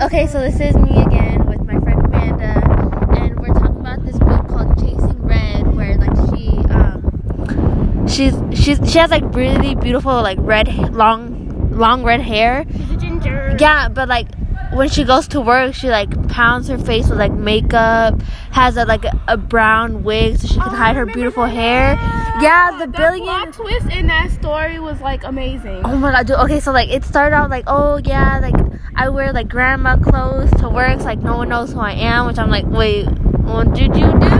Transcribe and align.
Okay, 0.00 0.26
so 0.26 0.40
this 0.40 0.60
is 0.60 0.74
me 0.76 1.02
again 1.02 1.44
with 1.46 1.60
my 1.62 1.78
friend 1.80 2.04
Amanda, 2.06 3.16
and 3.18 3.38
we're 3.40 3.52
talking 3.54 3.76
about 3.80 4.04
this 4.04 4.16
book 4.18 4.46
called 4.48 4.76
Chasing 4.78 5.20
Red, 5.22 5.74
where 5.74 5.96
like 5.98 6.14
she 6.30 6.48
um 6.70 8.06
she's 8.08 8.34
she's 8.58 8.78
she 8.90 8.98
has 8.98 9.10
like 9.10 9.24
really 9.34 9.74
beautiful 9.74 10.12
like 10.22 10.38
red 10.40 10.68
long 10.94 11.70
long 11.76 12.02
red 12.04 12.20
hair. 12.20 12.64
She's 12.72 12.90
a 12.90 12.96
ginger. 12.96 13.56
Yeah, 13.60 13.88
but 13.88 14.08
like 14.08 14.28
when 14.72 14.88
she 14.88 15.04
goes 15.04 15.28
to 15.28 15.40
work, 15.40 15.74
she 15.74 15.88
like 15.90 16.28
pounds 16.28 16.68
her 16.68 16.78
face 16.78 17.08
with 17.08 17.18
like 17.18 17.32
makeup, 17.32 18.20
has 18.52 18.76
a 18.76 18.84
like 18.84 19.04
a, 19.04 19.20
a 19.28 19.36
brown 19.36 20.02
wig 20.02 20.38
so 20.38 20.46
she 20.48 20.54
can 20.54 20.62
Oh, 20.72 20.76
hide 20.76 20.96
her 20.96 21.06
beautiful 21.06 21.44
that. 21.44 21.50
hair. 21.54 21.94
Yeah, 22.42 22.76
the 22.80 22.88
billion. 22.88 23.24
plot 23.24 23.52
twist 23.52 23.86
in 23.90 24.06
that 24.08 24.30
story 24.32 24.78
was 24.80 25.00
like 25.00 25.22
amazing. 25.24 25.82
Oh 25.84 25.96
my 25.96 26.10
god, 26.12 26.26
dude. 26.26 26.36
Okay, 26.38 26.60
so 26.60 26.72
like 26.72 26.88
it 26.90 27.04
started 27.04 27.34
out 27.36 27.50
like, 27.50 27.64
oh 27.68 27.98
yeah, 28.04 28.38
like 28.40 28.54
I 28.96 29.08
wear 29.08 29.32
like 29.32 29.48
grandma 29.48 29.96
clothes 29.96 30.50
to 30.60 30.68
work, 30.68 31.00
so, 31.00 31.04
like 31.06 31.20
no 31.20 31.36
one 31.36 31.48
knows 31.48 31.72
who 31.72 31.80
I 31.80 31.92
am, 31.92 32.26
which 32.26 32.38
I'm 32.38 32.50
like, 32.50 32.66
wait, 32.66 33.06
what 33.06 33.72
did 33.74 33.96
you 33.96 34.12
do? 34.18 34.30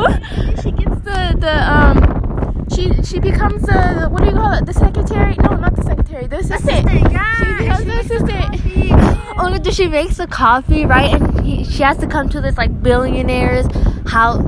She 0.62 0.72
gets 0.72 1.00
the 1.02 1.36
the 1.38 1.72
um. 1.72 2.66
She 2.74 2.92
she 3.02 3.18
becomes 3.18 3.62
the 3.62 4.08
what 4.10 4.20
do 4.22 4.26
you 4.26 4.34
call 4.34 4.52
it? 4.52 4.66
The 4.66 4.74
secretary? 4.74 5.36
No, 5.42 5.56
not 5.56 5.74
the 5.74 5.82
secretary. 5.82 6.26
The 6.26 6.38
assistant. 6.38 6.88
She 6.90 6.98
becomes 6.98 7.84
the 7.84 8.00
assistant. 8.00 9.20
Oh, 9.38 9.58
dude, 9.58 9.74
she 9.74 9.88
makes 9.88 10.16
the 10.18 10.26
coffee, 10.26 10.84
right? 10.84 11.14
And 11.14 11.40
he, 11.40 11.64
she 11.64 11.82
has 11.82 11.96
to 11.98 12.06
come 12.06 12.28
to 12.30 12.40
this 12.40 12.56
like 12.58 12.82
billionaire's 12.82 13.66
house, 14.10 14.44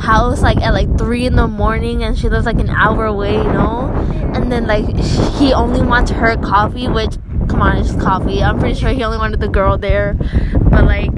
house 0.00 0.42
like 0.42 0.58
at 0.58 0.72
like 0.72 0.98
three 0.98 1.24
in 1.24 1.36
the 1.36 1.48
morning, 1.48 2.02
and 2.02 2.18
she 2.18 2.28
lives 2.28 2.46
like 2.46 2.58
an 2.58 2.70
hour 2.70 3.06
away, 3.06 3.36
you 3.36 3.44
know. 3.44 3.90
And 4.34 4.52
then 4.52 4.66
like 4.66 4.86
he 5.38 5.52
only 5.52 5.82
wants 5.82 6.10
her 6.10 6.36
coffee, 6.36 6.88
which 6.88 7.16
come 7.48 7.62
on, 7.62 7.78
it's 7.78 7.88
just 7.88 8.00
coffee. 8.00 8.42
I'm 8.42 8.58
pretty 8.58 8.74
sure 8.74 8.90
he 8.90 9.02
only 9.04 9.18
wanted 9.18 9.40
the 9.40 9.48
girl 9.48 9.78
there, 9.78 10.14
but 10.70 10.84
like. 10.84 11.12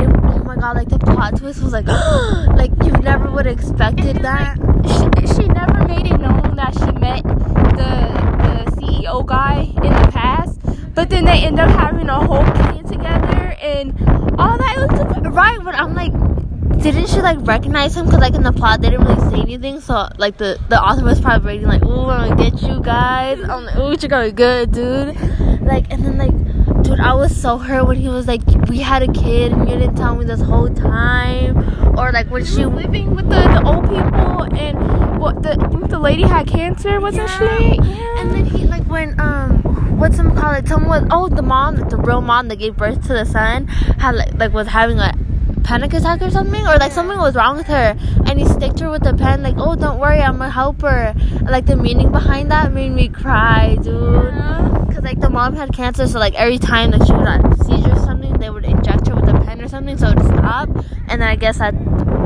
It, 0.00 0.08
oh 0.08 0.42
my 0.44 0.56
god! 0.56 0.76
Like 0.76 0.88
the 0.88 0.98
plot 0.98 1.36
twist 1.36 1.62
was 1.62 1.72
like, 1.72 1.86
like 2.56 2.70
you 2.84 2.92
never 2.92 3.30
would 3.30 3.44
have 3.46 3.58
expected 3.58 4.16
that. 4.22 4.56
She, 4.86 5.26
she 5.34 5.48
never 5.48 5.86
made 5.86 6.06
it 6.06 6.18
known 6.18 6.56
that 6.56 6.72
she 6.74 6.90
met 6.92 7.22
the 7.22 8.64
the 8.64 8.70
CEO 8.80 9.26
guy 9.26 9.72
in 9.82 9.92
the 9.92 10.10
past, 10.10 10.58
but 10.94 11.10
then 11.10 11.26
they 11.26 11.44
end 11.44 11.60
up 11.60 11.68
having 11.70 12.08
a 12.08 12.24
whole 12.24 12.44
kid 12.72 12.86
together 12.86 13.56
and 13.60 13.90
all 14.38 14.56
that. 14.56 14.74
It 14.78 14.90
was 14.90 15.00
just 15.00 15.10
Right, 15.30 15.58
but 15.62 15.76
I'm 15.76 15.94
like, 15.94 16.12
didn't 16.82 17.08
she 17.08 17.20
like 17.20 17.38
recognize 17.46 17.96
him? 17.96 18.06
Because 18.06 18.20
like 18.20 18.34
in 18.34 18.42
the 18.42 18.52
plot, 18.52 18.80
they 18.80 18.90
didn't 18.90 19.06
really 19.06 19.30
say 19.30 19.40
anything. 19.40 19.80
So 19.80 20.08
like 20.18 20.38
the 20.38 20.58
the 20.68 20.80
author 20.80 21.04
was 21.04 21.20
probably 21.20 21.52
reading 21.52 21.68
like, 21.68 21.84
"Ooh, 21.84 22.06
I'm 22.06 22.30
gonna 22.30 22.50
get 22.50 22.60
you 22.62 22.80
guys." 22.82 23.38
I'm 23.40 23.64
like, 23.64 23.76
"Ooh, 23.76 23.90
you're 23.90 24.08
gonna 24.08 24.26
be 24.26 24.32
good, 24.32 24.72
dude." 24.72 25.16
Like, 25.70 25.86
and 25.92 26.04
then 26.04 26.18
like, 26.18 26.82
dude, 26.82 26.98
I 26.98 27.14
was 27.14 27.34
so 27.34 27.56
hurt 27.56 27.86
when 27.86 27.96
he 27.96 28.08
was 28.08 28.26
like, 28.26 28.42
"We 28.68 28.80
had 28.80 29.04
a 29.04 29.12
kid 29.12 29.52
and 29.52 29.68
you 29.68 29.76
didn't 29.78 29.94
tell 29.94 30.16
me 30.16 30.24
this 30.24 30.40
whole 30.40 30.68
time," 30.68 31.56
or 31.96 32.10
like 32.10 32.28
when 32.28 32.44
she 32.44 32.64
living 32.66 33.14
with 33.14 33.28
the, 33.30 33.40
the 33.40 33.62
old 33.64 33.84
people 33.84 34.42
and 34.58 35.20
what 35.20 35.42
the 35.44 35.54
the 35.88 35.98
lady 35.98 36.22
had 36.22 36.48
cancer, 36.48 36.98
wasn't 36.98 37.30
she? 37.30 37.76
Yeah. 37.76 38.20
And 38.20 38.32
then 38.32 38.46
he 38.46 38.66
like 38.66 38.82
when 38.84 39.18
um 39.20 39.62
what's 40.00 40.18
him 40.18 40.34
call 40.34 40.54
it? 40.54 40.66
Someone 40.66 41.06
oh 41.12 41.28
the 41.28 41.42
mom 41.42 41.76
like 41.76 41.90
the 41.90 41.98
real 41.98 42.20
mom 42.20 42.48
that 42.48 42.56
gave 42.56 42.76
birth 42.76 43.02
to 43.02 43.12
the 43.12 43.24
son 43.24 43.68
had 43.68 44.16
like 44.16 44.34
like 44.34 44.52
was 44.52 44.66
having 44.66 44.98
a 44.98 45.12
panic 45.60 45.92
attack 45.92 46.22
or 46.22 46.30
something 46.30 46.66
or 46.66 46.76
like 46.78 46.92
something 46.92 47.18
was 47.18 47.34
wrong 47.34 47.56
with 47.56 47.66
her 47.66 47.96
and 48.26 48.38
he 48.38 48.46
sticked 48.46 48.80
her 48.80 48.90
with 48.90 49.02
the 49.02 49.14
pen 49.14 49.42
like 49.42 49.54
oh 49.58 49.74
don't 49.74 49.98
worry 49.98 50.20
I'm 50.20 50.38
gonna 50.38 50.50
help 50.50 50.82
her 50.82 51.14
and, 51.16 51.50
like 51.50 51.66
the 51.66 51.76
meaning 51.76 52.10
behind 52.10 52.50
that 52.50 52.72
made 52.72 52.90
me 52.90 53.08
cry 53.08 53.76
dude. 53.76 54.34
Because 54.86 55.02
like 55.04 55.20
the 55.20 55.30
mom 55.30 55.54
had 55.54 55.72
cancer 55.72 56.06
so 56.06 56.18
like 56.18 56.34
every 56.34 56.58
time 56.58 56.90
like 56.90 57.04
she 57.06 57.12
would 57.12 57.26
have 57.26 57.44
a 57.44 57.64
seizure 57.64 57.92
or 57.92 57.98
something 57.98 58.32
they 58.38 58.50
would 58.50 58.64
inject 58.64 59.06
her 59.08 59.14
with 59.14 59.28
a 59.28 59.40
pen 59.44 59.60
or 59.60 59.68
something 59.68 59.96
so 59.96 60.08
it 60.08 60.16
would 60.16 60.26
stop. 60.26 60.68
And 61.08 61.22
then 61.22 61.28
I 61.28 61.36
guess 61.36 61.58
that 61.58 61.74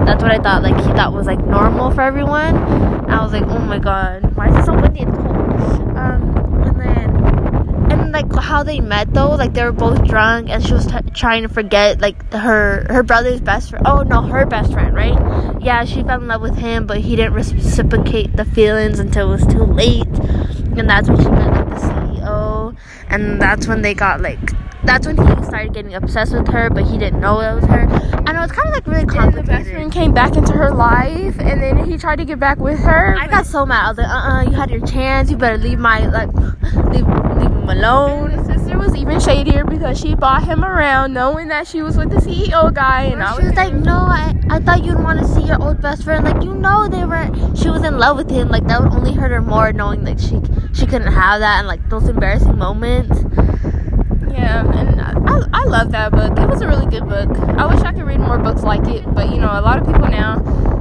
that's 0.07 0.23
what 0.23 0.33
I 0.33 0.39
thought 0.39 0.63
like 0.63 0.77
he 0.77 0.93
thought 0.93 1.13
was 1.13 1.27
like 1.27 1.45
normal 1.47 1.91
for 1.91 2.03
everyone. 2.03 2.57
And 2.57 3.13
I 3.13 3.23
was 3.23 3.33
like 3.33 3.45
oh 3.45 3.59
my 3.59 3.79
god 3.79 4.35
why 4.37 4.49
is 4.49 4.57
it 4.57 4.65
so 4.67 4.75
windy? 4.75 5.01
And 5.01 5.15
cold. 5.15 5.97
Um 5.97 6.63
and 6.65 6.81
then 6.81 7.91
and 7.93 8.13
like 8.13 8.29
how 8.55 8.63
they 8.63 8.79
met 8.79 9.13
though? 9.13 9.35
Like 9.35 9.53
they 9.53 9.65
were 9.65 9.73
both 9.73 10.05
drunk 10.05 10.49
and 10.49 10.65
she 10.65 10.73
was 10.73 10.87
t- 10.87 11.11
trying 11.13 11.43
to 11.43 11.49
forget 11.49 12.01
like 12.01 12.33
her 12.33 12.87
her 12.89 13.03
brother's 13.03 13.41
best 13.41 13.71
friend 13.71 13.85
oh 13.85 14.03
no 14.03 14.23
her 14.23 14.47
best 14.47 14.73
friend 14.73 14.95
right? 14.95 15.19
Yeah 15.61 15.85
she 15.85 16.05
fell 16.05 16.21
in 16.21 16.29
love 16.29 16.41
with 16.41 16.57
him 16.57 16.87
but 16.87 16.99
he 16.99 17.17
didn't 17.17 17.33
reciprocate 17.33 18.37
the 18.37 18.45
feelings 18.45 19.01
until 19.01 19.33
it 19.33 19.43
was 19.43 19.47
too 19.53 19.65
late. 19.65 20.07
And 20.79 20.89
that's 20.89 21.09
when 21.09 21.19
she 21.19 21.29
met 21.29 21.51
like 21.53 21.69
the 21.69 21.81
ceo 21.87 22.77
and 23.09 23.43
that's 23.43 23.67
when 23.67 23.83
they 23.83 23.93
got 23.93 24.21
like 24.21 24.39
that's 24.85 25.07
when 25.07 25.17
he 25.17 25.45
started 25.45 25.73
getting 25.73 25.95
obsessed 25.95 26.33
with 26.33 26.49
her 26.49 26.71
but 26.71 26.85
he 26.85 26.99
didn't 26.99 27.21
know 27.21 27.41
it 27.41 27.55
was 27.55 27.65
her 27.65 27.87
i 28.27 28.33
know 28.33 28.43
it's 28.43 28.53
kind 28.53 28.69
of 28.69 28.75
like 28.75 28.87
really 28.87 29.05
And 29.05 29.11
the 29.11 29.15
complicated 29.15 29.47
best 29.47 29.71
friend 29.71 29.93
came 29.93 30.13
back 30.15 30.37
into 30.37 30.53
her 30.53 30.71
life, 30.73 31.39
and 31.39 31.63
then 31.63 31.85
he 31.85 31.99
tried 31.99 32.17
to 32.17 32.25
get 32.25 32.39
back 32.41 32.59
with 32.59 32.79
her. 32.81 33.17
I 33.19 33.27
got 33.29 33.47
so 33.47 33.67
mad. 33.67 33.85
I 33.85 33.89
was 33.89 33.99
like, 33.99 34.09
uh, 34.09 34.11
uh 34.11 34.43
you 34.43 34.53
had 34.53 34.71
your 34.71 34.85
chance. 34.87 35.31
You 35.31 35.37
better 35.37 35.59
leave 35.59 35.79
my 35.79 36.07
like, 36.07 36.33
leave, 36.93 37.07
leave 37.07 37.51
him 37.51 37.69
alone. 37.69 38.31
And 38.31 38.47
the 38.47 38.55
sister 38.55 38.79
was 38.79 38.95
even 38.97 39.21
shadier 39.21 39.65
because 39.65 40.01
she 40.01 40.15
bought 40.15 40.45
him 40.45 40.65
around 40.65 41.13
knowing 41.13 41.49
that 41.49 41.67
she 41.67 41.83
was 41.83 41.97
with 41.97 42.11
the 42.11 42.17
CEO 42.17 42.73
guy, 42.73 43.05
and 43.05 43.23
I 43.23 43.37
she 43.37 43.47
was 43.47 43.55
like, 43.55 43.75
no, 43.75 43.99
I, 43.99 44.35
I 44.51 44.59
thought 44.61 44.85
you'd 44.85 45.03
want 45.03 45.21
to 45.21 45.27
see 45.27 45.43
your 45.43 45.63
old 45.63 45.81
best 45.81 46.05
friend. 46.05 46.25
Like, 46.25 46.43
you 46.43 46.55
know, 46.55 46.89
they 46.89 47.05
were. 47.05 47.29
She 47.55 47.69
was 47.69 47.85
in 47.85 47.99
love 47.99 48.17
with 48.17 48.31
him. 48.31 48.49
Like, 48.49 48.67
that 48.69 48.83
would 48.83 48.93
only 48.93 49.13
hurt 49.13 49.31
her 49.31 49.43
more 49.43 49.73
knowing 49.73 50.05
like 50.05 50.19
she 50.19 50.41
she 50.73 50.87
couldn't 50.87 51.13
have 51.13 51.41
that 51.41 51.59
and 51.59 51.69
like 51.69 51.89
those 51.91 52.09
embarrassing 52.09 52.57
moments. 52.59 53.19
Yeah, 54.35 54.71
and 54.79 55.01
I, 55.01 55.13
I 55.53 55.65
love 55.65 55.93
that 55.93 56.11
book. 56.13 56.39
It 56.39 56.49
was 56.49 56.61
a 56.61 56.67
really 56.67 56.87
good 56.87 57.09
book. 57.09 57.31
I 57.59 57.67
wish 57.67 57.81
I 57.81 57.93
could 57.93 58.05
read 58.05 58.21
more 58.21 58.39
books 58.39 58.63
like 58.63 58.87
it, 58.89 59.03
but 59.15 59.31
you 59.31 59.39
know, 59.39 59.51
a 59.51 59.63
lot 59.63 59.79
of 59.79 59.87
people 59.87 60.09
now 60.09 60.39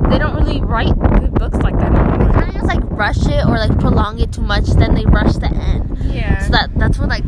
they 0.09 0.19
don't 0.19 0.36
really 0.36 0.62
write 0.62 0.94
good 1.00 1.34
books 1.34 1.58
like 1.58 1.75
that 1.80 1.92
anymore. 1.94 2.34
Kind 2.34 2.50
of 2.50 2.53
just 2.56 2.66
like 2.68 2.81
rush 2.92 3.25
it 3.25 3.46
or 3.46 3.58
like 3.58 3.78
prolong 3.80 4.19
it 4.19 4.31
too 4.31 4.42
much. 4.42 4.66
Then 4.66 4.94
they 4.96 5.06
rush 5.06 5.34
the 5.36 5.50
end. 5.53 5.97
Yeah. 6.03 6.40
So 6.40 6.52
that 6.52 6.69
that's 6.75 6.97
what 7.00 7.09
like 7.09 7.24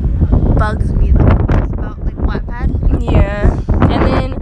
bugs 0.58 0.92
me 0.94 1.12
like 1.12 1.32
about 1.74 2.00
like 2.06 2.16
Wattpad. 2.16 3.02
Yeah, 3.12 3.52
and 3.70 4.02
then 4.04 4.38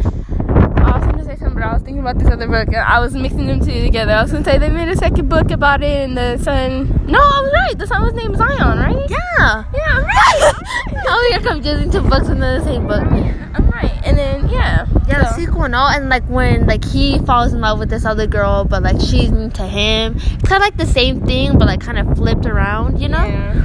oh, 0.80 0.84
I 0.84 0.98
was 0.98 1.06
gonna 1.06 1.24
say 1.24 1.36
something, 1.38 1.54
but 1.54 1.64
I 1.64 1.74
was 1.74 1.84
thinking 1.84 2.00
about 2.02 2.18
this 2.20 2.30
other 2.30 2.48
book. 2.48 2.68
and 2.68 2.78
I 2.78 3.00
was 3.00 3.14
mixing 3.14 3.48
them 3.48 3.60
two 3.60 3.82
together. 3.82 4.14
I 4.14 4.22
was 4.24 4.32
gonna 4.32 4.44
say 4.44 4.58
they 4.58 4.70
made 4.70 4.90
a 4.90 4.98
second 4.98 5.30
book 5.30 5.52
about 5.52 5.84
it, 5.84 6.10
and 6.10 6.18
the 6.18 6.38
son. 6.38 7.06
No, 7.08 7.20
I 7.20 7.42
was 7.44 7.54
right. 7.54 7.78
The 7.78 7.88
son 7.88 8.02
was 8.04 8.14
named 8.14 8.38
Zion, 8.38 8.80
right? 8.80 9.10
Yeah. 9.10 9.64
Yeah, 9.74 9.98
I'm 9.98 10.04
right. 10.06 10.33
Oh, 10.66 11.30
you're 11.32 11.42
confusing 11.42 11.92
two 11.92 12.02
books 12.02 12.28
in 12.28 12.40
the 12.40 12.64
same 12.64 12.88
book. 12.88 13.02
I'm 13.04 13.70
right. 13.70 13.92
And 14.04 14.18
then 14.18 14.50
yeah, 14.50 14.86
Yeah, 15.08 15.20
the 15.22 15.30
so- 15.30 15.36
sequel, 15.38 15.68
no, 15.70 15.88
and 15.90 16.10
like 16.10 16.24
when 16.30 16.66
like 16.68 16.84
he 16.86 17.20
falls 17.20 17.54
in 17.54 17.62
love 17.62 17.80
with 17.80 17.90
this 17.90 18.06
other 18.06 18.28
girl, 18.28 18.66
but 18.66 18.84
like 18.84 19.00
she's 19.00 19.32
mean 19.32 19.50
to 19.52 19.64
him. 19.68 20.16
It's 20.18 20.50
kind 20.50 20.62
of 20.62 20.68
like 20.68 20.78
the 20.78 20.86
same 20.86 21.26
thing, 21.26 21.58
but 21.58 21.68
like 21.68 21.82
kind 21.82 21.98
of 22.00 22.16
flipped 22.18 22.46
around, 22.46 23.00
you 23.02 23.10
know? 23.10 23.24
Yeah. 23.26 23.60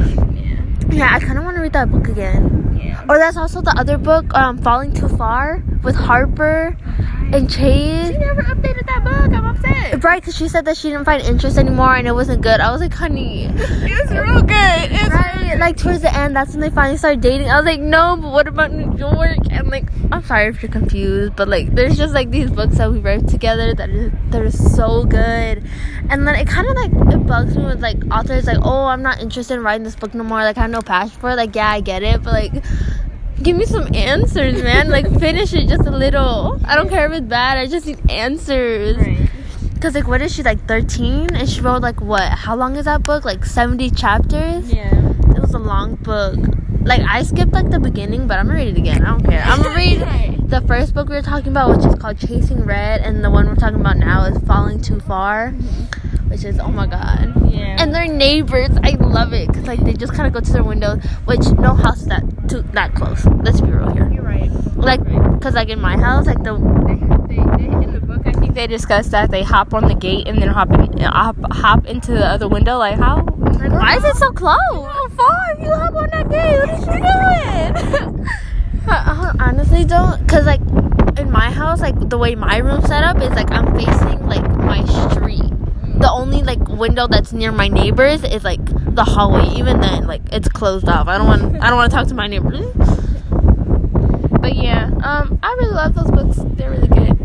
Yeah, 0.91 1.14
I 1.14 1.20
kind 1.20 1.37
of 1.38 1.44
want 1.44 1.56
to 1.56 1.62
read 1.62 1.75
that 1.75 1.91
book 1.91 2.08
again. 2.08 2.78
Yeah. 2.82 3.04
Or 3.08 3.19
that's 3.19 3.37
also 3.37 3.60
the 3.60 3.75
other 3.78 3.98
book, 3.98 4.32
um, 4.34 4.56
Falling 4.58 4.92
Too 4.94 5.08
Far, 5.08 5.62
with 5.82 5.94
Harper 5.94 6.76
and 7.32 7.48
Chase. 7.50 8.08
She 8.08 8.16
never 8.16 8.42
updated 8.42 8.87
that 8.87 9.04
book. 9.04 9.38
I'm. 9.68 10.00
Right, 10.00 10.20
because 10.20 10.36
she 10.36 10.48
said 10.48 10.64
that 10.66 10.76
she 10.76 10.88
didn't 10.90 11.04
find 11.04 11.22
interest 11.22 11.58
anymore 11.58 11.94
and 11.94 12.06
it 12.06 12.12
wasn't 12.12 12.42
good. 12.42 12.60
I 12.60 12.70
was 12.70 12.80
like, 12.80 12.94
honey. 12.94 13.50
It's 14.00 14.10
real 14.12 14.42
good. 14.42 14.92
It's 14.92 15.08
Right, 15.48 15.58
like 15.58 15.76
towards 15.76 16.02
the 16.02 16.14
end, 16.14 16.36
that's 16.36 16.52
when 16.52 16.60
they 16.60 16.70
finally 16.70 16.98
started 16.98 17.20
dating. 17.20 17.50
I 17.50 17.56
was 17.56 17.64
like, 17.64 17.80
no, 17.80 18.16
but 18.20 18.30
what 18.30 18.46
about 18.46 18.72
New 18.72 18.96
York? 18.98 19.38
And 19.50 19.68
like, 19.68 19.84
I'm 20.12 20.22
sorry 20.24 20.48
if 20.48 20.62
you're 20.62 20.70
confused, 20.70 21.36
but 21.36 21.48
like, 21.48 21.74
there's 21.74 21.96
just 21.96 22.12
like 22.12 22.30
these 22.30 22.50
books 22.50 22.76
that 22.76 22.90
we 22.90 22.98
read 22.98 23.28
together 23.28 23.74
that 23.74 23.88
are 23.88 24.10
that 24.30 24.42
are 24.42 24.50
so 24.50 25.04
good. 25.04 25.64
And 26.10 26.26
then 26.26 26.34
it 26.34 26.46
kind 26.46 26.68
of 26.68 26.76
like 26.76 27.14
it 27.14 27.26
bugs 27.26 27.56
me 27.56 27.64
with 27.64 27.80
like 27.80 27.96
authors 28.10 28.46
like, 28.46 28.58
oh, 28.62 28.84
I'm 28.84 29.02
not 29.02 29.20
interested 29.20 29.54
in 29.54 29.62
writing 29.62 29.84
this 29.84 29.96
book 29.96 30.14
no 30.14 30.22
more. 30.22 30.38
Like, 30.40 30.58
I 30.58 30.62
have 30.62 30.70
no 30.70 30.82
passion 30.82 31.18
for 31.18 31.30
it. 31.30 31.36
Like, 31.36 31.54
yeah, 31.54 31.70
I 31.70 31.80
get 31.80 32.02
it, 32.02 32.22
but 32.22 32.32
like. 32.32 32.52
Give 33.40 33.56
me 33.56 33.66
some 33.66 33.94
answers, 33.94 34.60
man. 34.64 34.90
Like 34.90 35.06
finish 35.20 35.54
it 35.54 35.69
just 35.69 35.87
a 35.87 35.93
little. 35.93 36.60
I 36.64 36.75
don't 36.75 36.88
care 36.88 37.06
if 37.06 37.12
it's 37.12 37.26
bad. 37.28 37.56
I 37.56 37.69
just 37.69 37.87
need 37.87 38.10
answers. 38.10 38.96
Right. 38.96 39.18
Cause 39.80 39.94
like, 39.94 40.08
what 40.08 40.20
is 40.20 40.34
she 40.34 40.42
like 40.42 40.66
13? 40.66 41.34
And 41.34 41.48
she 41.48 41.60
wrote 41.60 41.82
like 41.82 42.00
what? 42.00 42.22
How 42.32 42.56
long 42.56 42.76
is 42.76 42.86
that 42.86 43.04
book? 43.04 43.25
Like 43.25 43.44
70 43.44 43.90
chapters. 43.90 44.72
Yeah. 44.72 44.92
It 45.36 45.40
was 45.40 45.54
a 45.54 45.58
long 45.58 45.94
book. 45.96 46.36
Like 46.82 47.02
I 47.02 47.22
skipped 47.22 47.52
like 47.52 47.70
the 47.70 47.78
beginning, 47.78 48.26
but 48.26 48.38
I'm 48.38 48.46
gonna 48.46 48.58
read 48.58 48.69
it 48.69 48.78
again. 48.78 49.04
I 49.04 49.10
don't 49.10 49.22
care. 49.25 49.42
I'm 49.44 49.62
gonna 49.62 49.76
read 49.76 50.00
Right. 50.00 50.36
the 50.48 50.60
first 50.62 50.94
book 50.94 51.08
we 51.08 51.14
were 51.14 51.22
talking 51.22 51.48
about, 51.48 51.76
which 51.76 51.86
is 51.86 51.94
called 51.94 52.19
Chasing 52.19 52.64
Red, 52.64 53.02
and 53.02 53.22
the 53.25 53.30
one 53.30 53.46
we're 53.46 53.54
talking 53.56 53.80
about 53.80 53.98
now 53.98 54.25
is 54.25 54.38
Falling 54.46 54.80
Too 54.80 54.98
Far, 55.00 55.50
mm-hmm. 55.50 56.28
which 56.31 56.44
is 56.44 56.58
oh 56.58 56.69
my 56.70 56.86
god. 56.86 57.34
Yeah. 57.52 57.76
And 57.78 57.94
they're 57.94 58.08
neighbors. 58.08 58.70
I 58.82 58.90
love 58.98 59.32
it 59.32 59.46
because 59.48 59.66
like 59.66 59.81
they 59.84 59.92
just 59.92 60.12
kind 60.12 60.26
of 60.26 60.32
go 60.32 60.40
to 60.40 60.52
their 60.52 60.64
windows, 60.64 61.02
which 61.24 61.46
no 61.58 61.74
house 61.74 62.00
is 62.00 62.06
that 62.06 62.24
too 62.48 62.62
that 62.72 62.94
close. 62.94 63.24
Let's 63.26 63.60
be 63.60 63.70
real 63.70 63.90
here. 63.92 64.10
you're 64.10 64.22
right. 64.24 64.50
Like, 64.76 65.04
cause 65.40 65.54
like 65.54 65.69
in 65.69 65.81
my 65.81 65.96
house, 65.96 66.26
like 66.26 66.42
the 66.42 66.54
They, 67.28 67.36
they, 67.36 67.72
in 67.84 67.92
the 67.92 68.00
book, 68.00 68.22
I 68.26 68.32
think 68.32 68.47
they 68.58 68.66
discussed 68.66 69.12
that 69.12 69.31
they 69.31 69.43
hop 69.43 69.72
on 69.72 69.87
the 69.87 69.94
gate 69.94 70.26
and 70.26 70.43
then 70.43 70.49
hop 70.49 70.70
in, 70.72 70.99
hop, 71.00 71.37
hop 71.52 71.87
into 71.87 72.12
the 72.12 72.26
other 72.26 72.49
window. 72.49 72.76
Like 72.78 72.99
how? 72.99 73.16
like 73.16 73.70
why 73.70 73.96
is 73.96 74.05
it 74.05 74.16
so 74.16 74.32
close? 74.32 74.56
How 74.72 75.08
far? 75.10 75.56
You 75.60 75.72
hop 75.75 75.94
on 75.94 76.10
that 76.10 76.28
gate. 76.28 76.58
What 76.87 76.88
are 76.88 77.75
you 77.75 78.05
doing? 78.05 78.26
Uh, 78.90 79.34
honestly, 79.38 79.84
don't, 79.84 80.26
cause 80.26 80.46
like 80.46 80.62
in 81.19 81.31
my 81.31 81.50
house, 81.50 81.82
like 81.82 82.08
the 82.08 82.16
way 82.16 82.34
my 82.34 82.56
room 82.56 82.81
set 82.87 83.05
up 83.05 83.20
is 83.20 83.28
like 83.32 83.50
I'm 83.50 83.66
facing 83.76 84.26
like 84.26 84.43
my 84.56 84.82
street. 85.10 85.43
The 86.00 86.10
only 86.10 86.43
like 86.43 86.66
window 86.69 87.06
that's 87.06 87.34
near 87.34 87.52
my 87.52 87.69
neighbors 87.69 88.25
is 88.25 88.44
like 88.44 88.64
the 88.94 89.05
hallway. 89.05 89.46
Even 89.58 89.81
then, 89.81 90.06
like 90.06 90.22
it's 90.32 90.49
closed 90.49 90.88
off. 90.88 91.06
I 91.06 91.19
don't 91.19 91.26
want. 91.26 91.62
I 91.62 91.69
don't 91.69 91.76
want 91.76 91.90
to 91.90 91.96
talk 91.96 92.08
to 92.08 92.14
my 92.14 92.28
neighbors. 92.28 92.64
But 94.40 94.55
yeah, 94.56 94.90
um, 95.02 95.38
I 95.43 95.52
really 95.58 95.75
love 95.75 95.94
those 95.94 96.10
books. 96.10 96.38
They're 96.56 96.70
really 96.70 96.88
good, 96.88 97.20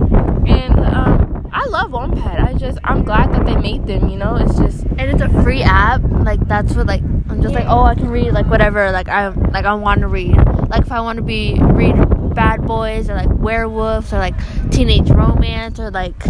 and 0.46 0.80
um, 0.80 1.23
I 1.64 1.68
love 1.68 1.92
Wattpad. 1.92 2.46
I 2.46 2.54
just 2.56 2.78
I'm 2.84 3.04
glad 3.04 3.34
that 3.34 3.46
they 3.46 3.56
made 3.56 3.88
them. 3.88 4.10
You 4.10 4.18
know, 4.18 4.36
it's 4.36 4.58
just 4.58 4.84
and 4.84 5.02
it's 5.02 5.22
a 5.22 5.30
free 5.44 5.64
app. 5.64 6.02
Like 6.04 6.46
that's 6.46 6.74
what 6.76 6.88
like 6.88 7.02
I'm 7.02 7.42
just 7.42 7.54
like 7.54 7.68
oh 7.68 7.84
I 7.84 7.96
can 7.96 8.10
read 8.10 8.34
like 8.34 8.48
whatever 8.48 8.92
like 8.92 9.08
I 9.08 9.30
like 9.30 9.64
I 9.64 9.74
want 9.76 10.02
to 10.02 10.08
read. 10.08 10.36
Like 10.68 10.82
if 10.82 10.92
I 10.92 11.00
want 11.00 11.18
to 11.18 11.24
be 11.24 11.58
read 11.62 11.96
bad 12.36 12.68
boys 12.68 13.10
or 13.10 13.16
like 13.16 13.30
werewolves 13.30 14.12
or 14.12 14.18
like 14.18 14.36
teenage 14.72 15.10
romance 15.10 15.80
or 15.80 15.90
like 15.90 16.22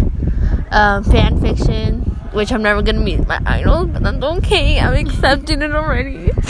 um, 0.70 1.02
fan 1.02 1.40
fiction, 1.40 2.02
which 2.32 2.52
I'm 2.52 2.62
never 2.62 2.80
gonna 2.80 3.00
meet 3.00 3.26
my 3.26 3.40
idols, 3.44 3.88
but 3.88 4.04
that's 4.04 4.22
okay. 4.38 4.78
I'm 4.78 4.94
accepting 5.04 5.62
it 5.62 5.72
already. 5.72 6.30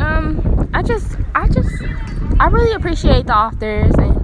um, 0.00 0.68
I 0.74 0.82
just 0.82 1.16
I 1.36 1.46
just 1.46 1.70
I 2.40 2.48
really 2.48 2.72
appreciate 2.72 3.28
the 3.28 3.36
authors 3.36 3.94
and. 3.94 4.15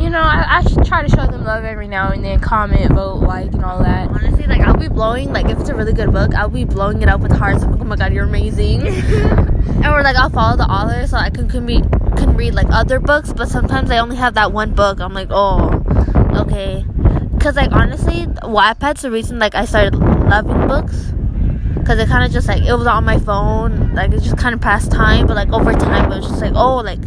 You 0.00 0.10
know, 0.10 0.20
I, 0.20 0.58
I 0.58 0.62
should 0.62 0.84
try 0.84 1.02
to 1.02 1.08
show 1.08 1.26
them 1.26 1.44
love 1.44 1.64
every 1.64 1.88
now 1.88 2.12
and 2.12 2.24
then. 2.24 2.38
Comment, 2.40 2.92
vote, 2.92 3.16
like, 3.16 3.52
and 3.52 3.64
all 3.64 3.82
that. 3.82 4.08
Honestly, 4.08 4.46
like 4.46 4.60
I'll 4.60 4.76
be 4.76 4.88
blowing 4.88 5.32
like 5.32 5.46
if 5.46 5.58
it's 5.58 5.68
a 5.68 5.74
really 5.74 5.92
good 5.92 6.12
book, 6.12 6.34
I'll 6.34 6.48
be 6.48 6.64
blowing 6.64 7.02
it 7.02 7.08
up 7.08 7.20
with 7.20 7.32
hearts. 7.32 7.64
Like, 7.64 7.80
oh 7.80 7.84
my 7.84 7.96
god, 7.96 8.12
you're 8.12 8.24
amazing. 8.24 8.86
or 8.86 10.02
like 10.02 10.16
I'll 10.16 10.30
follow 10.30 10.56
the 10.56 10.66
author 10.66 11.06
so 11.06 11.16
I 11.16 11.30
can 11.30 11.48
can 11.48 11.66
be 11.66 11.80
can 12.16 12.36
read 12.36 12.54
like 12.54 12.68
other 12.70 13.00
books, 13.00 13.32
but 13.32 13.48
sometimes 13.48 13.90
I 13.90 13.98
only 13.98 14.16
have 14.16 14.34
that 14.34 14.52
one 14.52 14.72
book. 14.72 15.00
I'm 15.00 15.14
like, 15.14 15.28
oh, 15.30 15.82
okay. 16.36 16.84
Cause 17.40 17.56
like 17.56 17.72
honestly, 17.72 18.26
Wattpad's 18.42 19.02
the 19.02 19.10
reason 19.10 19.38
like 19.38 19.54
I 19.54 19.64
started 19.64 19.96
loving 19.96 20.68
books. 20.68 21.12
Cause 21.86 21.98
it 21.98 22.08
kind 22.08 22.24
of 22.24 22.30
just 22.30 22.46
like 22.46 22.62
it 22.62 22.74
was 22.74 22.86
on 22.86 23.04
my 23.04 23.18
phone, 23.18 23.94
like 23.94 24.12
it 24.12 24.20
just 24.20 24.36
kind 24.36 24.54
of 24.54 24.60
passed 24.60 24.92
time. 24.92 25.26
But 25.26 25.36
like 25.36 25.52
over 25.52 25.72
time, 25.72 26.12
it 26.12 26.16
was 26.16 26.28
just 26.28 26.40
like, 26.40 26.52
oh, 26.54 26.76
like 26.76 27.00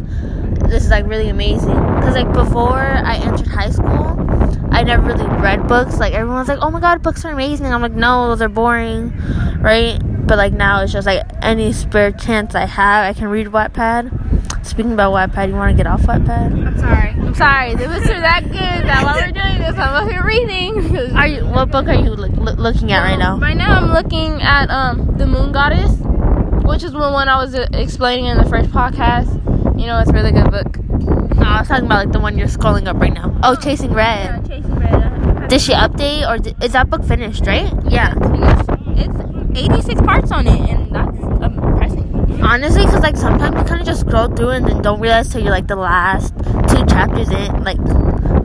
this 0.68 0.84
is 0.84 0.90
like 0.90 1.06
really 1.06 1.28
amazing. 1.28 1.74
Cause 1.74 2.14
like 2.14 2.32
before 2.32 2.80
I 2.80 3.16
entered 3.16 3.46
high 3.46 3.70
school, 3.70 4.16
I 4.70 4.82
never 4.82 5.02
really 5.02 5.26
read 5.40 5.66
books. 5.68 5.98
Like 5.98 6.14
everyone's 6.14 6.48
like, 6.48 6.58
oh 6.62 6.70
my 6.70 6.80
god, 6.80 7.02
books 7.02 7.24
are 7.24 7.32
amazing. 7.32 7.66
I'm 7.66 7.82
like, 7.82 7.92
no, 7.92 8.28
those 8.28 8.40
are 8.42 8.48
boring, 8.48 9.12
right? 9.60 9.98
But 10.26 10.38
like 10.38 10.52
now 10.52 10.82
it's 10.82 10.92
just 10.92 11.06
like 11.06 11.22
any 11.42 11.72
spare 11.72 12.12
chance 12.12 12.54
I 12.54 12.66
have, 12.66 13.04
I 13.04 13.18
can 13.18 13.28
read 13.28 13.48
Wattpad. 13.48 14.66
Speaking 14.66 14.92
about 14.92 15.12
Wattpad, 15.12 15.48
you 15.48 15.54
want 15.54 15.76
to 15.76 15.76
get 15.76 15.86
off 15.86 16.02
Wattpad? 16.02 16.66
I'm 16.66 16.78
sorry. 16.78 17.10
I'm 17.10 17.34
sorry. 17.34 17.74
The 17.74 17.88
books 17.88 18.08
are 18.08 18.20
that 18.20 18.44
good 18.44 18.52
that 18.54 19.04
while 19.04 19.16
we're 19.16 19.32
doing 19.32 19.58
this, 19.58 19.76
I'm 19.76 20.04
up 20.04 20.10
here 20.10 20.24
reading. 20.24 20.96
Are 21.16 21.26
you? 21.26 21.44
What 21.46 21.70
book 21.70 21.88
are 21.88 21.94
you 21.94 22.10
look, 22.10 22.30
look, 22.32 22.58
looking 22.58 22.92
at 22.92 23.02
right 23.02 23.18
now? 23.18 23.38
Right 23.38 23.56
now, 23.56 23.76
I'm 23.76 23.92
looking 23.92 24.40
at 24.40 24.70
um 24.70 25.16
the 25.18 25.26
Moon 25.26 25.52
Goddess, 25.52 25.92
which 26.64 26.82
is 26.82 26.92
the 26.92 26.98
one 26.98 27.28
I 27.28 27.36
was 27.42 27.54
uh, 27.54 27.66
explaining 27.72 28.26
in 28.26 28.38
the 28.38 28.44
first 28.48 28.70
podcast. 28.70 29.41
You 29.76 29.86
know, 29.86 29.98
it's 29.98 30.10
a 30.10 30.12
really 30.12 30.32
good 30.32 30.50
book. 30.50 30.78
No, 31.36 31.42
I 31.46 31.60
was 31.60 31.68
talking 31.68 31.86
about 31.86 32.04
like 32.04 32.12
the 32.12 32.20
one 32.20 32.38
you're 32.38 32.48
scrolling 32.48 32.86
up 32.86 32.96
right 32.96 33.12
now. 33.12 33.38
Oh, 33.42 33.54
Chasing 33.54 33.92
Red. 33.92 34.46
Yeah, 34.46 34.56
Chasing 34.56 34.74
Red. 34.76 35.48
Did 35.48 35.60
she 35.60 35.72
update 35.72 36.28
or 36.28 36.38
did, 36.38 36.62
is 36.62 36.72
that 36.72 36.88
book 36.90 37.04
finished? 37.04 37.46
Right? 37.46 37.72
Yeah. 37.88 38.14
It's 38.94 39.58
86 39.58 40.00
parts 40.02 40.30
on 40.32 40.46
it, 40.46 40.60
and 40.70 40.94
that's 40.94 41.18
impressive. 41.18 42.42
Honestly, 42.42 42.84
because 42.84 43.02
like 43.02 43.16
sometimes 43.16 43.56
you 43.56 43.64
kind 43.64 43.80
of 43.80 43.86
just 43.86 44.00
scroll 44.00 44.28
through 44.28 44.50
and 44.50 44.66
then 44.66 44.82
don't 44.82 45.00
realize 45.00 45.30
till 45.30 45.42
you're 45.42 45.50
like 45.50 45.66
the 45.66 45.76
last 45.76 46.34
two 46.68 46.84
chapters 46.86 47.28
in, 47.28 47.64
like 47.64 47.78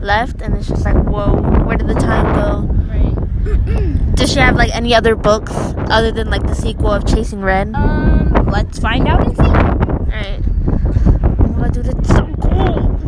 left, 0.01 0.41
and 0.41 0.55
it's 0.55 0.67
just 0.67 0.85
like, 0.85 0.95
whoa, 0.95 1.35
where 1.63 1.77
did 1.77 1.87
the 1.87 1.93
time 1.93 2.33
go? 2.35 2.61
Right. 2.91 4.15
Does 4.15 4.33
she 4.33 4.39
have 4.39 4.55
like 4.55 4.75
any 4.75 4.93
other 4.95 5.15
books 5.15 5.53
other 5.89 6.11
than 6.11 6.29
like 6.29 6.45
the 6.47 6.55
sequel 6.55 6.91
of 6.91 7.05
Chasing 7.05 7.41
Red? 7.41 7.73
Um, 7.75 8.49
let's 8.51 8.79
find 8.79 9.07
out 9.07 9.25
and 9.25 9.35
see. 9.37 9.43
My 9.43 10.23
god, 10.23 10.56
dude, 11.83 11.97
it's 11.97 12.09
so 12.09 12.25
cool. 12.41 12.99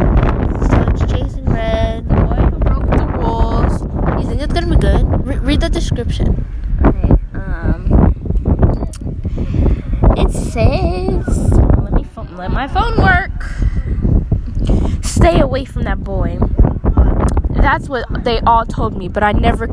So 0.70 0.86
it's 0.90 1.12
Chasing 1.12 1.46
Red. 1.46 2.08
Boy 2.08 2.36
who 2.36 2.58
broke 2.60 2.90
the 2.90 3.06
rules. 3.18 3.82
You 4.22 4.30
think 4.30 4.42
it's 4.42 4.54
gonna 4.54 4.68
be 4.68 4.76
good? 4.76 5.26
Re- 5.26 5.40
read 5.40 5.62
the 5.62 5.70
description. 5.70 6.46
Okay. 6.86 7.10
Um, 7.34 8.14
it 10.18 10.32
says, 10.32 11.52
let 11.82 11.94
me 11.94 12.04
phone, 12.04 12.36
let 12.36 12.52
my 12.52 12.68
phone 12.68 12.98
work. 12.98 13.32
Stay 15.04 15.40
away 15.40 15.66
from 15.66 15.84
that 15.84 16.04
boy. 16.04 16.38
That's 17.50 17.90
what 17.90 18.06
they 18.24 18.40
all 18.42 18.66
told 18.66 18.96
me, 18.96 19.08
but 19.10 19.24
I 19.24 19.32
never, 19.32 19.68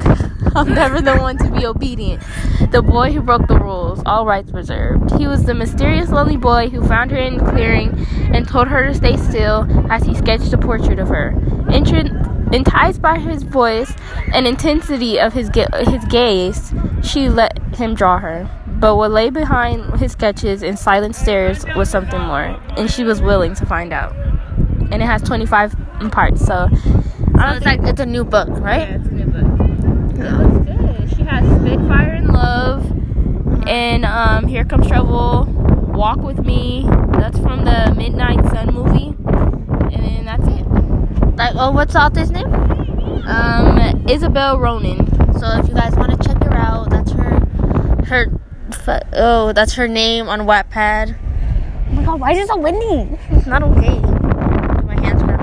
I'm 0.57 0.73
never 0.75 1.01
the 1.01 1.17
one 1.17 1.37
to 1.39 1.51
be 1.51 1.67
obedient. 1.67 2.23
The 2.71 2.83
boy 2.83 3.13
who 3.13 3.21
broke 3.21 3.47
the 3.47 3.59
rules, 3.59 4.03
all 4.07 4.25
rights 4.27 4.51
reserved. 4.53 5.13
He 5.19 5.27
was 5.27 5.45
the 5.45 5.55
mysterious 5.55 6.11
lonely 6.11 6.37
boy 6.37 6.69
who 6.69 6.87
found 6.87 7.11
her 7.11 7.19
in 7.19 7.39
the 7.39 7.45
clearing 7.51 7.95
and 8.35 8.47
told 8.49 8.69
her 8.69 8.87
to 8.87 8.95
stay 8.95 9.17
still 9.17 9.67
as 9.91 10.03
he 10.05 10.15
sketched 10.15 10.53
a 10.53 10.59
portrait 10.59 10.99
of 10.99 11.09
her. 11.09 11.33
Entr- 11.69 12.53
enticed 12.55 13.03
by 13.03 13.19
his 13.19 13.43
voice 13.43 13.93
and 14.33 14.47
intensity 14.47 15.19
of 15.21 15.33
his 15.33 15.49
ga- 15.51 15.67
his 15.91 16.05
gaze, 16.07 16.73
she 17.03 17.29
let 17.29 17.59
him 17.77 17.95
draw 17.95 18.19
her. 18.19 18.49
But 18.79 18.97
what 18.97 19.11
lay 19.11 19.31
behind 19.31 19.99
his 20.01 20.13
sketches 20.13 20.63
and 20.63 20.79
silent 20.79 21.17
stares 21.17 21.65
was 21.77 21.89
something 21.91 22.21
more, 22.21 22.59
and 22.77 22.91
she 22.91 23.05
was 23.05 23.21
willing 23.23 23.55
to 23.55 23.67
find 23.67 23.93
out. 23.93 24.15
And 24.91 24.95
it 25.03 25.07
has 25.07 25.23
25 25.23 25.75
parts, 26.13 26.45
so 26.45 26.69
So 26.73 27.47
it's 27.57 27.65
like 27.67 27.81
it's 27.83 28.01
a 28.01 28.07
new 28.07 28.25
book, 28.25 28.49
right? 28.51 28.89
yeah, 28.89 28.97
it's 28.97 29.09
a 29.09 29.13
new 29.13 29.25
book. 29.27 30.16
It 30.27 30.33
looks 30.33 30.65
good. 30.67 31.17
She 31.17 31.23
has 31.25 31.45
Spitfire 31.61 32.15
in 32.15 32.29
Love 32.29 32.85
and 33.69 34.05
um, 34.05 34.47
Here 34.47 34.65
Comes 34.65 34.87
Trouble, 34.87 35.47
Walk 35.95 36.19
with 36.19 36.39
Me. 36.45 36.85
That's 37.13 37.39
from 37.39 37.65
the 37.65 37.95
Midnight 37.97 38.45
Sun 38.51 38.75
movie. 38.75 39.15
And 39.95 40.05
then 40.05 40.25
that's 40.25 40.47
it. 40.47 40.67
Like, 41.37 41.55
oh, 41.55 41.71
what's 41.71 41.93
the 41.95 42.01
author's 42.01 42.31
name? 42.31 42.53
Um, 43.27 44.07
Isabelle 44.09 44.59
Ronin. 44.59 45.07
So 45.39 45.47
if 45.59 45.69
you 45.69 45.75
guys 45.75 45.95
want 45.97 46.11
to 46.11 46.29
check 46.29 46.43
her 46.45 46.55
out, 46.55 46.91
that's 46.91 47.13
her, 47.13 47.41
her, 48.07 48.31
oh, 49.13 49.53
that's 49.53 49.75
her 49.75 49.89
name 49.89 50.29
on 50.29 50.41
Wattpad. 50.41 51.17
Oh 51.89 51.93
my 51.93 52.05
god, 52.05 52.21
why 52.21 52.33
is 52.33 52.39
it 52.39 52.49
so 52.49 52.57
windy? 52.57 53.19
It's 53.31 53.47
not 53.47 53.63
okay. 53.63 53.99
My 54.85 54.95
hands 55.01 55.23
are 55.23 55.37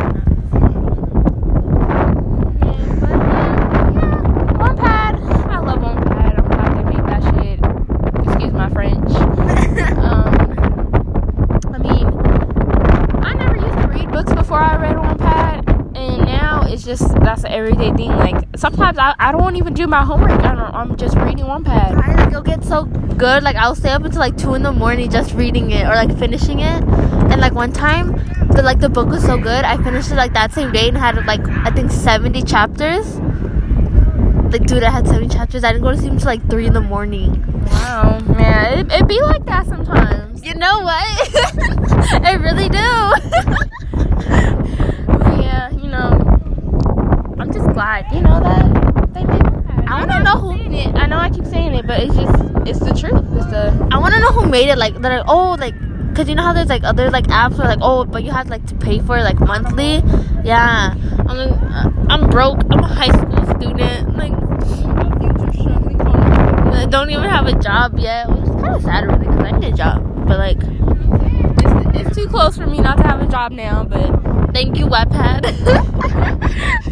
Wattpad. 4.59 5.13
I 5.49 5.59
love 5.59 5.79
Wattpad. 5.79 6.37
I'm 6.39 6.47
glad 6.47 6.71
they 6.77 6.83
made 6.95 7.05
that 7.07 7.23
shit. 7.33 7.59
Excuse 8.27 8.53
my 8.53 8.69
French. 8.69 9.11
um, 9.99 10.33
I 11.73 11.77
mean, 11.77 12.07
I 13.23 13.33
never 13.33 13.55
used 13.57 13.77
to 13.77 13.87
read 13.87 14.09
books 14.11 14.33
before 14.33 14.59
I 14.59 14.75
read 14.77 14.95
Wattpad, 14.95 15.97
and 15.97 16.27
just 17.03 17.15
that's 17.21 17.43
an 17.43 17.51
everyday 17.51 17.91
thing. 17.93 18.09
Like 18.09 18.45
sometimes 18.55 18.97
I, 18.97 19.13
I 19.19 19.31
don't 19.31 19.55
even 19.55 19.73
do 19.73 19.87
my 19.87 20.03
homework. 20.03 20.31
I 20.43 20.55
don't, 20.55 20.73
I'm 20.73 20.95
just 20.97 21.15
reading 21.17 21.45
Wattpad. 21.45 22.03
I 22.03 22.15
like, 22.15 22.27
it'll 22.27 22.41
get 22.41 22.63
so 22.63 22.85
good. 22.85 23.43
Like 23.43 23.55
I'll 23.55 23.75
stay 23.75 23.89
up 23.89 24.03
until 24.03 24.19
like 24.19 24.37
two 24.37 24.53
in 24.53 24.63
the 24.63 24.71
morning 24.71 25.09
just 25.09 25.33
reading 25.33 25.71
it 25.71 25.83
or 25.83 25.95
like 25.95 26.17
finishing 26.17 26.59
it. 26.59 26.83
And 26.83 27.41
like 27.41 27.53
one 27.53 27.71
time, 27.71 28.13
the 28.51 28.61
like 28.63 28.79
the 28.79 28.89
book 28.89 29.07
was 29.09 29.23
so 29.23 29.37
good, 29.37 29.65
I 29.65 29.77
finished 29.83 30.11
it 30.11 30.15
like 30.15 30.33
that 30.33 30.51
same 30.51 30.71
day 30.71 30.87
and 30.89 30.97
had 30.97 31.15
like 31.25 31.45
I 31.47 31.71
think 31.71 31.91
seventy 31.91 32.43
chapters. 32.43 33.15
Like 34.51 34.65
dude, 34.65 34.83
I 34.83 34.89
had 34.91 35.07
seventy 35.07 35.33
chapters. 35.33 35.63
I 35.63 35.71
didn't 35.71 35.83
go 35.83 35.91
to 35.91 35.97
sleep 35.97 36.11
until 36.11 36.27
like 36.27 36.47
three 36.49 36.67
in 36.67 36.73
the 36.73 36.81
morning. 36.81 37.43
Wow, 37.65 38.19
man, 38.19 38.79
it, 38.79 38.91
it 38.91 39.07
be 39.07 39.19
like 39.21 39.45
that 39.45 39.65
sometimes. 39.65 40.43
You 40.43 40.53
know 40.55 40.81
what? 40.81 42.23
I 42.23 42.33
really 42.33 42.69
do. 42.69 43.59
Yeah, 45.43 45.69
you 45.71 45.87
know, 45.87 46.09
I'm 47.43 47.51
just 47.51 47.69
glad, 47.73 48.05
you 48.13 48.21
know, 48.21 48.39
that 48.39 49.13
they 49.13 49.25
made 49.25 49.41
I 49.89 49.99
wanna 49.99 50.23
know 50.23 50.33
know 50.35 50.39
who- 50.39 50.53
it. 50.73 50.95
I 50.95 51.07
know 51.07 51.17
I 51.17 51.29
keep 51.29 51.45
saying 51.45 51.75
it, 51.75 51.85
but 51.85 51.99
it's 51.99 52.15
just, 52.15 52.33
it's 52.65 52.79
the 52.79 52.93
truth. 52.97 53.21
It's 53.35 53.45
the. 53.47 53.89
I 53.91 53.97
want 53.99 54.13
to 54.13 54.19
know 54.21 54.29
who 54.31 54.47
made 54.47 54.69
it. 54.69 54.77
Like 54.77 54.95
they're 55.01 55.17
like, 55.17 55.25
oh, 55.27 55.57
like, 55.59 55.75
cause 56.15 56.29
you 56.29 56.35
know 56.35 56.41
how 56.43 56.53
there's 56.53 56.69
like 56.69 56.83
other 56.85 57.09
like 57.11 57.25
apps 57.27 57.57
where 57.57 57.67
like, 57.67 57.79
oh, 57.81 58.05
but 58.05 58.23
you 58.23 58.31
have 58.31 58.47
like 58.49 58.65
to 58.67 58.75
pay 58.75 58.99
for 59.01 59.17
it 59.17 59.23
like 59.23 59.39
monthly. 59.41 60.01
Yeah, 60.45 60.93
I'm 61.27 61.37
like, 61.37 61.51
uh, 61.51 61.91
I'm 62.09 62.29
broke. 62.29 62.59
I'm 62.71 62.79
a 62.79 62.87
high 62.87 63.09
school 63.11 63.45
student. 63.59 64.15
Like, 64.17 64.31
I 66.73 66.85
don't 66.89 67.09
even 67.11 67.29
have 67.29 67.45
a 67.47 67.59
job 67.59 67.99
yet. 67.99 68.29
Which 68.29 68.45
is 68.45 68.55
kind 68.61 68.75
of 68.75 68.81
sad, 68.83 69.05
really, 69.05 69.25
cause 69.25 69.43
I 69.43 69.51
need 69.59 69.73
a 69.73 69.77
job. 69.77 70.01
But 70.27 70.39
like, 70.39 70.57
It's, 70.61 72.07
it's 72.07 72.15
too 72.15 72.27
close 72.29 72.55
for 72.57 72.67
me 72.67 72.79
not 72.79 72.97
to 72.97 73.03
have 73.03 73.21
a 73.21 73.27
job 73.27 73.51
now, 73.51 73.83
but 73.83 74.53
thank 74.53 74.77
you, 74.79 74.87
Wattpad. 74.87 75.43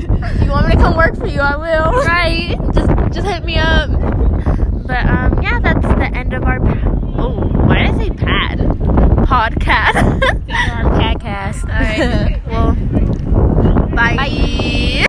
if 0.24 0.42
you 0.42 0.50
want 0.52 0.68
me 0.68 0.76
to 0.76 0.82
come 0.82 0.96
work 0.96 1.16
for 1.18 1.28
you, 1.28 1.40
I 1.42 1.56
will. 1.56 1.92
Right. 2.12 2.58
Just 2.74 3.14
just 3.14 3.28
hit 3.28 3.44
me 3.44 3.58
up. 3.58 3.90
But 3.90 5.06
um, 5.06 5.42
yeah, 5.42 5.60
that's 5.60 5.82
the 5.86 6.12
end 6.14 6.34
of 6.34 6.44
our. 6.44 6.60
Pa- 6.60 6.90
oh, 7.18 7.50
why 7.66 7.80
did 7.84 7.96
I 7.96 7.98
say 7.98 8.10
pad? 8.12 8.60
Podcast. 9.28 10.20
podcast. 10.48 11.64
All 11.70 11.80
right. 11.80 12.48
Well. 12.48 12.76
Bye. 13.96 14.16
bye. 14.16 14.88